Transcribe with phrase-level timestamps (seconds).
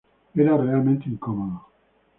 [0.33, 1.67] Era realmente incómodo.